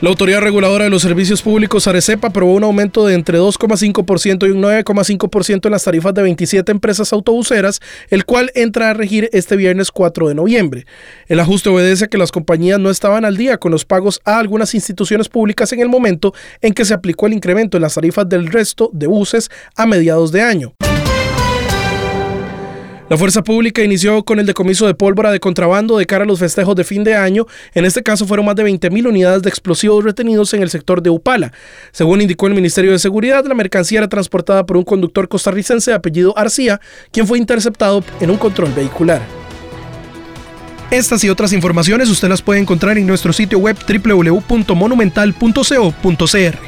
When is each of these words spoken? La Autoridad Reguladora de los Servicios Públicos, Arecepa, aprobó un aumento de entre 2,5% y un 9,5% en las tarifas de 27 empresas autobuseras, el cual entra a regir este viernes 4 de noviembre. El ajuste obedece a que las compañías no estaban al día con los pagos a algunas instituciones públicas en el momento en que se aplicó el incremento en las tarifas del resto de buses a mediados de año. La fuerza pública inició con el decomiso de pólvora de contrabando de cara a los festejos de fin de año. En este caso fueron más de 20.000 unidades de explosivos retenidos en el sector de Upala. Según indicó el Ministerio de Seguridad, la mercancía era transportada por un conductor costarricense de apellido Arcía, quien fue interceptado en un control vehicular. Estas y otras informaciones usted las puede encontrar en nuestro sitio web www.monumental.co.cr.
La 0.00 0.10
Autoridad 0.10 0.42
Reguladora 0.42 0.84
de 0.84 0.90
los 0.90 1.02
Servicios 1.02 1.42
Públicos, 1.42 1.88
Arecepa, 1.88 2.28
aprobó 2.28 2.54
un 2.54 2.62
aumento 2.62 3.04
de 3.04 3.14
entre 3.14 3.40
2,5% 3.40 4.46
y 4.46 4.50
un 4.52 4.62
9,5% 4.62 5.66
en 5.66 5.72
las 5.72 5.82
tarifas 5.82 6.14
de 6.14 6.22
27 6.22 6.70
empresas 6.70 7.12
autobuseras, 7.12 7.80
el 8.08 8.24
cual 8.24 8.52
entra 8.54 8.90
a 8.90 8.94
regir 8.94 9.28
este 9.32 9.56
viernes 9.56 9.90
4 9.90 10.28
de 10.28 10.36
noviembre. 10.36 10.86
El 11.26 11.40
ajuste 11.40 11.70
obedece 11.70 12.04
a 12.04 12.08
que 12.08 12.16
las 12.16 12.30
compañías 12.30 12.78
no 12.78 12.90
estaban 12.90 13.24
al 13.24 13.36
día 13.36 13.58
con 13.58 13.72
los 13.72 13.84
pagos 13.84 14.20
a 14.24 14.38
algunas 14.38 14.72
instituciones 14.72 15.28
públicas 15.28 15.72
en 15.72 15.80
el 15.80 15.88
momento 15.88 16.32
en 16.60 16.74
que 16.74 16.84
se 16.84 16.94
aplicó 16.94 17.26
el 17.26 17.32
incremento 17.32 17.76
en 17.76 17.82
las 17.82 17.94
tarifas 17.94 18.28
del 18.28 18.46
resto 18.46 18.90
de 18.92 19.08
buses 19.08 19.50
a 19.74 19.84
mediados 19.84 20.30
de 20.30 20.42
año. 20.42 20.74
La 23.08 23.16
fuerza 23.16 23.42
pública 23.42 23.82
inició 23.82 24.22
con 24.22 24.38
el 24.38 24.44
decomiso 24.44 24.86
de 24.86 24.92
pólvora 24.92 25.30
de 25.30 25.40
contrabando 25.40 25.96
de 25.96 26.04
cara 26.04 26.24
a 26.24 26.26
los 26.26 26.40
festejos 26.40 26.76
de 26.76 26.84
fin 26.84 27.04
de 27.04 27.14
año. 27.14 27.46
En 27.72 27.86
este 27.86 28.02
caso 28.02 28.26
fueron 28.26 28.44
más 28.44 28.54
de 28.54 28.64
20.000 28.64 29.08
unidades 29.08 29.42
de 29.42 29.48
explosivos 29.48 30.04
retenidos 30.04 30.52
en 30.52 30.60
el 30.60 30.68
sector 30.68 31.00
de 31.00 31.08
Upala. 31.08 31.54
Según 31.90 32.20
indicó 32.20 32.48
el 32.48 32.54
Ministerio 32.54 32.92
de 32.92 32.98
Seguridad, 32.98 33.46
la 33.46 33.54
mercancía 33.54 34.00
era 34.00 34.08
transportada 34.08 34.66
por 34.66 34.76
un 34.76 34.84
conductor 34.84 35.26
costarricense 35.26 35.90
de 35.90 35.96
apellido 35.96 36.36
Arcía, 36.36 36.82
quien 37.10 37.26
fue 37.26 37.38
interceptado 37.38 38.04
en 38.20 38.30
un 38.30 38.36
control 38.36 38.74
vehicular. 38.74 39.22
Estas 40.90 41.24
y 41.24 41.30
otras 41.30 41.54
informaciones 41.54 42.10
usted 42.10 42.28
las 42.28 42.42
puede 42.42 42.60
encontrar 42.60 42.98
en 42.98 43.06
nuestro 43.06 43.32
sitio 43.32 43.58
web 43.58 43.78
www.monumental.co.cr. 43.86 46.67